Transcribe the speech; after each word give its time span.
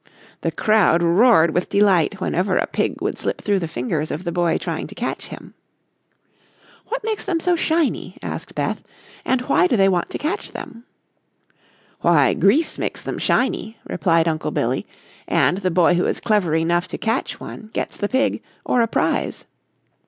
The 0.41 0.51
crowd 0.51 1.03
roared 1.03 1.53
with 1.53 1.69
delight 1.69 2.19
whenever 2.19 2.57
a 2.57 2.65
pig 2.65 3.03
would 3.03 3.19
slip 3.19 3.39
through 3.39 3.59
the 3.59 3.67
fingers 3.67 4.09
of 4.09 4.23
the 4.23 4.31
boy 4.31 4.57
trying 4.57 4.87
to 4.87 4.95
catch 4.95 5.27
him. 5.27 5.53
"What 6.87 7.03
makes 7.03 7.23
them 7.23 7.39
so 7.39 7.55
shiny?" 7.55 8.17
asked 8.23 8.55
Beth, 8.55 8.81
"and 9.23 9.41
why 9.43 9.67
do 9.67 9.77
they 9.77 9.87
want 9.87 10.09
to 10.09 10.17
catch 10.17 10.53
them?" 10.53 10.85
"Why, 11.99 12.33
grease 12.33 12.79
makes 12.79 13.03
them 13.03 13.19
shiny," 13.19 13.77
replied 13.87 14.27
Uncle 14.27 14.49
Billy, 14.49 14.87
"and 15.27 15.59
the 15.59 15.69
boy 15.69 15.93
who 15.93 16.07
is 16.07 16.19
clever 16.19 16.55
enough 16.55 16.87
to 16.87 16.97
catch 16.97 17.39
one 17.39 17.69
gets 17.71 17.95
the 17.97 18.09
pig, 18.09 18.41
or 18.65 18.81
a 18.81 18.87
prize." 18.87 19.45